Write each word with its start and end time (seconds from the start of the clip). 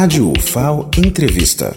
Rádio 0.00 0.32
UFAO 0.32 0.88
Entrevista. 0.96 1.76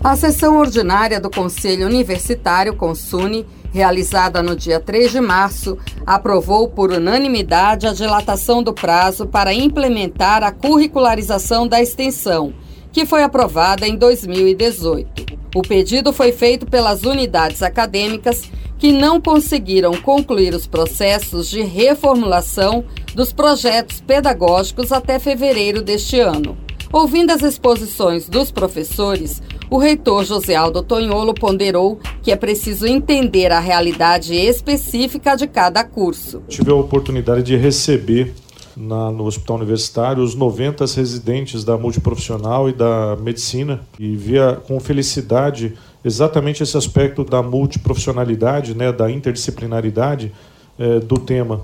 A 0.00 0.14
sessão 0.14 0.56
ordinária 0.56 1.18
do 1.18 1.28
Conselho 1.28 1.84
Universitário 1.84 2.76
Consune, 2.76 3.44
realizada 3.72 4.40
no 4.44 4.54
dia 4.54 4.78
3 4.78 5.10
de 5.10 5.20
março, 5.20 5.76
aprovou 6.06 6.68
por 6.68 6.92
unanimidade 6.92 7.88
a 7.88 7.92
dilatação 7.92 8.62
do 8.62 8.72
prazo 8.72 9.26
para 9.26 9.52
implementar 9.52 10.44
a 10.44 10.52
curricularização 10.52 11.66
da 11.66 11.82
extensão, 11.82 12.54
que 12.92 13.04
foi 13.04 13.24
aprovada 13.24 13.88
em 13.88 13.96
2018. 13.96 15.36
O 15.56 15.62
pedido 15.62 16.12
foi 16.12 16.30
feito 16.30 16.64
pelas 16.64 17.02
unidades 17.02 17.60
acadêmicas 17.60 18.44
que 18.78 18.92
não 18.92 19.20
conseguiram 19.20 19.94
concluir 20.00 20.54
os 20.54 20.68
processos 20.68 21.50
de 21.50 21.60
reformulação 21.62 22.84
dos 23.16 23.32
projetos 23.32 24.00
pedagógicos 24.00 24.92
até 24.92 25.18
fevereiro 25.18 25.82
deste 25.82 26.20
ano. 26.20 26.69
Ouvindo 26.92 27.30
as 27.30 27.40
exposições 27.42 28.28
dos 28.28 28.50
professores, 28.50 29.40
o 29.70 29.78
reitor 29.78 30.24
José 30.24 30.56
Aldo 30.56 30.82
Tonholo 30.82 31.32
ponderou 31.32 32.00
que 32.20 32.32
é 32.32 32.36
preciso 32.36 32.84
entender 32.84 33.52
a 33.52 33.60
realidade 33.60 34.34
específica 34.34 35.36
de 35.36 35.46
cada 35.46 35.84
curso. 35.84 36.42
Tive 36.48 36.72
a 36.72 36.74
oportunidade 36.74 37.44
de 37.44 37.56
receber 37.56 38.34
na, 38.76 39.12
no 39.12 39.24
Hospital 39.24 39.58
Universitário 39.58 40.20
os 40.20 40.34
90 40.34 40.84
residentes 40.84 41.62
da 41.62 41.78
multiprofissional 41.78 42.68
e 42.68 42.72
da 42.72 43.16
medicina 43.20 43.80
e 43.96 44.16
via 44.16 44.60
com 44.66 44.80
felicidade 44.80 45.74
exatamente 46.04 46.64
esse 46.64 46.76
aspecto 46.76 47.22
da 47.22 47.40
multiprofissionalidade, 47.40 48.74
né, 48.74 48.90
da 48.90 49.08
interdisciplinaridade 49.08 50.32
é, 50.76 50.98
do 50.98 51.20
tema. 51.20 51.60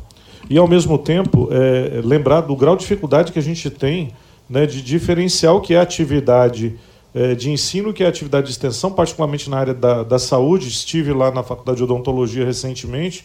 E, 0.49 0.57
ao 0.57 0.69
mesmo 0.69 0.97
tempo, 0.99 1.49
é, 1.51 2.01
lembrar 2.05 2.43
do 2.43 2.55
grau 2.55 2.77
de 2.77 2.83
dificuldade 2.83 3.33
que 3.33 3.41
a 3.41 3.43
gente 3.43 3.69
tem 3.69 4.13
né, 4.49 4.67
de 4.67 4.83
diferenciar 4.83 5.55
o 5.55 5.61
que 5.61 5.75
é 5.75 5.81
atividade 5.81 6.79
é, 7.15 7.35
de 7.35 7.51
ensino, 7.51 7.93
que 7.93 8.05
é 8.05 8.07
atividade 8.07 8.47
de 8.47 8.53
extensão, 8.53 8.93
particularmente 8.93 9.49
na 9.49 9.59
área 9.59 9.75
da, 9.75 10.03
da 10.03 10.19
saúde. 10.19 10.69
Estive 10.69 11.13
lá 11.13 11.31
na 11.31 11.43
Faculdade 11.43 11.79
de 11.79 11.85
Odontologia 11.85 12.45
recentemente, 12.45 13.25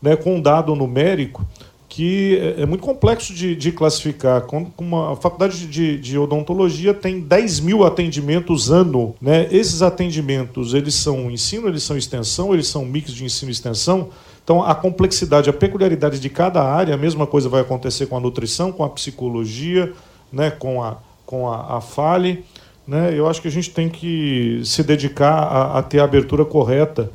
né, 0.00 0.16
com 0.16 0.36
um 0.36 0.40
dado 0.40 0.74
numérico 0.74 1.46
que 1.94 2.38
é, 2.38 2.62
é 2.62 2.66
muito 2.66 2.80
complexo 2.80 3.34
de, 3.34 3.54
de 3.54 3.70
classificar. 3.70 4.40
Com 4.42 4.72
uma, 4.78 5.12
a 5.12 5.16
faculdade 5.16 5.66
de, 5.66 5.98
de, 5.98 6.16
odontologia 6.16 6.94
tem 6.94 7.20
10 7.20 7.60
mil 7.60 7.84
atendimentos 7.84 8.70
ano. 8.70 9.14
Né? 9.20 9.46
Esses 9.50 9.82
atendimentos, 9.82 10.72
eles 10.72 10.94
são 10.94 11.30
ensino, 11.30 11.68
eles 11.68 11.82
são 11.82 11.94
extensão, 11.94 12.54
eles 12.54 12.66
são 12.66 12.82
mix 12.86 13.12
de 13.12 13.26
ensino 13.26 13.50
e 13.50 13.52
extensão. 13.52 14.08
Então, 14.42 14.62
a 14.62 14.74
complexidade, 14.74 15.50
a 15.50 15.52
peculiaridade 15.52 16.18
de 16.18 16.30
cada 16.30 16.62
área, 16.62 16.94
a 16.94 16.96
mesma 16.96 17.26
coisa 17.26 17.50
vai 17.50 17.60
acontecer 17.60 18.06
com 18.06 18.16
a 18.16 18.20
nutrição, 18.20 18.72
com 18.72 18.82
a 18.82 18.88
psicologia, 18.88 19.92
né? 20.32 20.50
com 20.50 20.82
a, 20.82 20.96
com 21.26 21.48
a, 21.48 21.76
a 21.76 21.80
FALE. 21.80 22.44
Né? 22.86 23.12
Eu 23.16 23.28
acho 23.28 23.42
que 23.42 23.48
a 23.48 23.52
gente 23.52 23.70
tem 23.70 23.88
que 23.88 24.62
se 24.64 24.82
dedicar 24.82 25.34
a, 25.34 25.78
a 25.78 25.82
ter 25.82 26.00
a 26.00 26.04
abertura 26.04 26.44
correta 26.44 27.10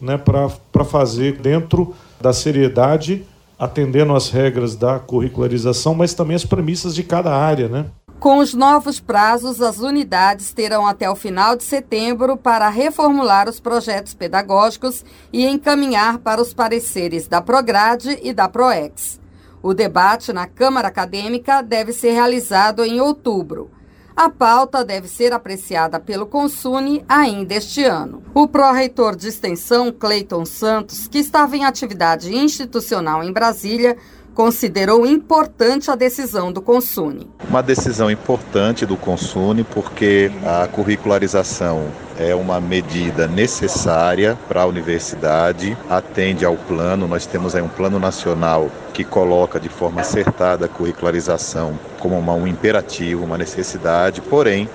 né? 0.00 0.16
para 0.16 0.84
fazer 0.84 1.38
dentro 1.38 1.94
da 2.20 2.32
seriedade 2.32 3.26
atendendo 3.60 4.16
às 4.16 4.30
regras 4.30 4.74
da 4.74 4.98
curricularização, 4.98 5.94
mas 5.94 6.14
também 6.14 6.34
as 6.34 6.46
premissas 6.46 6.94
de 6.94 7.02
cada 7.02 7.36
área, 7.36 7.68
né? 7.68 7.84
Com 8.18 8.38
os 8.38 8.54
novos 8.54 9.00
prazos, 9.00 9.60
as 9.60 9.78
unidades 9.80 10.52
terão 10.52 10.86
até 10.86 11.10
o 11.10 11.14
final 11.14 11.56
de 11.56 11.64
setembro 11.64 12.38
para 12.38 12.68
reformular 12.70 13.48
os 13.48 13.60
projetos 13.60 14.14
pedagógicos 14.14 15.04
e 15.30 15.46
encaminhar 15.46 16.18
para 16.18 16.40
os 16.40 16.54
pareceres 16.54 17.28
da 17.28 17.42
Prograde 17.42 18.18
e 18.22 18.32
da 18.32 18.48
Proex. 18.48 19.20
O 19.62 19.74
debate 19.74 20.32
na 20.32 20.46
Câmara 20.46 20.88
Acadêmica 20.88 21.62
deve 21.62 21.92
ser 21.92 22.12
realizado 22.12 22.82
em 22.82 23.00
outubro. 23.00 23.70
A 24.16 24.28
pauta 24.28 24.84
deve 24.84 25.06
ser 25.06 25.32
apreciada 25.32 26.00
pelo 26.00 26.26
Consune 26.26 27.04
ainda 27.08 27.54
este 27.54 27.84
ano. 27.84 28.22
O 28.34 28.48
pró-reitor 28.48 29.14
de 29.16 29.28
extensão, 29.28 29.92
Cleiton 29.92 30.44
Santos, 30.44 31.06
que 31.06 31.18
estava 31.18 31.56
em 31.56 31.64
atividade 31.64 32.34
institucional 32.34 33.22
em 33.22 33.32
Brasília, 33.32 33.96
considerou 34.34 35.06
importante 35.06 35.90
a 35.90 35.94
decisão 35.94 36.52
do 36.52 36.62
Consune. 36.62 37.28
Uma 37.48 37.62
decisão 37.62 38.10
importante 38.10 38.86
do 38.86 38.96
Consune 38.96 39.64
porque 39.64 40.30
a 40.44 40.66
curricularização 40.68 41.88
é 42.18 42.34
uma 42.34 42.60
medida 42.60 43.26
necessária 43.26 44.38
para 44.48 44.62
a 44.62 44.66
universidade, 44.66 45.76
atende 45.88 46.44
ao 46.44 46.56
plano, 46.56 47.08
nós 47.08 47.26
temos 47.26 47.54
aí 47.54 47.62
um 47.62 47.68
plano 47.68 47.98
nacional 47.98 48.70
que 48.92 49.04
coloca 49.04 49.58
de 49.58 49.68
forma 49.68 50.02
acertada 50.02 50.66
a 50.66 50.68
curricularização 50.68 51.78
como 51.98 52.18
uma, 52.18 52.34
um 52.34 52.46
imperativo, 52.46 53.24
uma 53.24 53.38
necessidade, 53.38 54.20
porém 54.20 54.68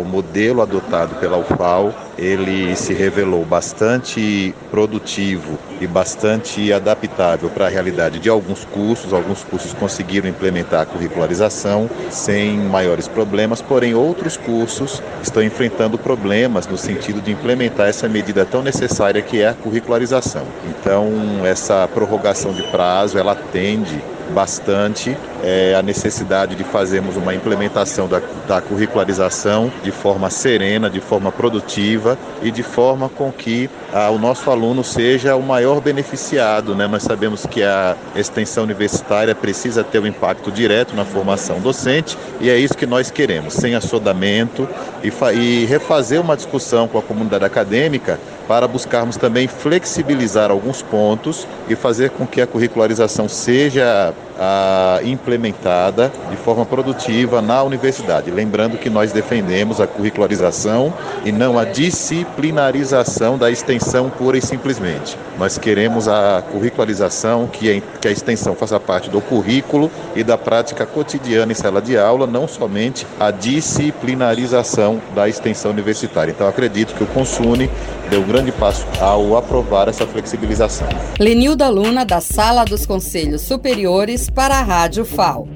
o 0.00 0.04
modelo 0.04 0.62
adotado 0.62 1.16
pela 1.16 1.36
UFAL 1.36 1.92
ele 2.18 2.74
se 2.76 2.92
revelou 2.92 3.44
bastante 3.44 4.54
produtivo 4.70 5.58
e 5.80 5.86
bastante 5.86 6.72
adaptável 6.72 7.50
para 7.50 7.66
a 7.66 7.68
realidade 7.68 8.18
de 8.18 8.28
alguns 8.28 8.64
cursos. 8.64 9.12
Alguns 9.12 9.42
cursos 9.44 9.72
conseguiram 9.74 10.28
implementar 10.28 10.82
a 10.82 10.86
curricularização 10.86 11.88
sem 12.10 12.56
maiores 12.58 13.06
problemas, 13.06 13.60
porém 13.60 13.94
outros 13.94 14.36
cursos 14.36 15.02
estão 15.22 15.42
enfrentando 15.42 15.98
problemas 15.98 16.66
no 16.66 16.78
sentido 16.78 17.20
de 17.20 17.32
implementar 17.32 17.88
essa 17.88 18.08
medida 18.08 18.44
tão 18.44 18.62
necessária 18.62 19.20
que 19.20 19.42
é 19.42 19.48
a 19.48 19.54
curricularização. 19.54 20.46
Então, 20.68 21.10
essa 21.44 21.88
prorrogação 21.92 22.52
de 22.52 22.62
prazo, 22.70 23.18
ela 23.18 23.32
atende 23.32 24.00
bastante 24.32 25.16
é, 25.42 25.74
a 25.74 25.82
necessidade 25.82 26.54
de 26.54 26.64
fazermos 26.64 27.16
uma 27.16 27.34
implementação 27.34 28.08
da, 28.08 28.20
da 28.46 28.60
curricularização 28.60 29.72
de 29.82 29.90
forma 29.90 30.30
serena, 30.30 30.90
de 30.90 31.00
forma 31.00 31.30
produtiva 31.30 32.18
e 32.42 32.50
de 32.50 32.62
forma 32.62 33.08
com 33.08 33.30
que 33.30 33.70
a, 33.92 34.10
o 34.10 34.18
nosso 34.18 34.50
aluno 34.50 34.82
seja 34.82 35.36
o 35.36 35.42
maior 35.42 35.80
beneficiado. 35.80 36.74
Né? 36.74 36.86
Nós 36.86 37.02
sabemos 37.02 37.46
que 37.46 37.62
a 37.62 37.96
extensão 38.14 38.64
universitária 38.64 39.34
precisa 39.34 39.84
ter 39.84 40.00
um 40.00 40.06
impacto 40.06 40.50
direto 40.50 40.94
na 40.94 41.04
formação 41.04 41.60
docente 41.60 42.18
e 42.40 42.50
é 42.50 42.58
isso 42.58 42.76
que 42.76 42.86
nós 42.86 43.10
queremos, 43.10 43.54
sem 43.54 43.74
assodamento 43.74 44.68
e, 45.02 45.12
e 45.34 45.64
refazer 45.66 46.20
uma 46.20 46.36
discussão 46.36 46.88
com 46.88 46.98
a 46.98 47.02
comunidade 47.02 47.44
acadêmica 47.44 48.18
para 48.46 48.68
buscarmos 48.68 49.16
também 49.16 49.48
flexibilizar 49.48 50.50
alguns 50.50 50.82
pontos 50.82 51.46
e 51.68 51.74
fazer 51.74 52.10
com 52.10 52.26
que 52.26 52.40
a 52.40 52.46
curricularização 52.46 53.28
seja 53.28 54.14
a, 54.38 55.00
implementada 55.04 56.12
de 56.30 56.36
forma 56.36 56.64
produtiva 56.64 57.40
na 57.40 57.62
universidade. 57.62 58.30
Lembrando 58.30 58.78
que 58.78 58.90
nós 58.90 59.12
defendemos 59.12 59.80
a 59.80 59.86
curricularização 59.86 60.92
e 61.24 61.32
não 61.32 61.58
a 61.58 61.64
disciplinarização 61.64 63.38
da 63.38 63.50
extensão 63.50 64.10
pura 64.10 64.38
e 64.38 64.42
simplesmente. 64.42 65.16
Nós 65.38 65.58
queremos 65.58 66.08
a 66.08 66.42
curricularização, 66.50 67.46
que, 67.46 67.70
é, 67.70 67.82
que 68.00 68.08
a 68.08 68.10
extensão 68.10 68.54
faça 68.54 68.78
parte 68.80 69.10
do 69.10 69.20
currículo 69.20 69.90
e 70.14 70.22
da 70.22 70.38
prática 70.38 70.86
cotidiana 70.86 71.52
em 71.52 71.54
sala 71.54 71.80
de 71.80 71.96
aula, 71.96 72.26
não 72.26 72.48
somente 72.48 73.06
a 73.18 73.30
disciplinarização 73.30 75.00
da 75.14 75.28
extensão 75.28 75.70
universitária. 75.70 76.30
Então, 76.30 76.46
acredito 76.46 76.94
que 76.94 77.04
o 77.04 77.06
Consune 77.06 77.70
deu 78.08 78.20
um 78.20 78.26
grande 78.26 78.52
passo 78.52 78.86
ao 79.00 79.36
aprovar 79.36 79.88
essa 79.88 80.06
flexibilização. 80.06 80.88
Lenilda 81.18 81.68
Luna, 81.68 82.04
da 82.04 82.20
Sala 82.20 82.64
dos 82.64 82.86
Conselhos 82.86 83.42
Superiores, 83.42 84.25
para 84.30 84.58
a 84.58 84.62
Rádio 84.62 85.04
FAO. 85.04 85.48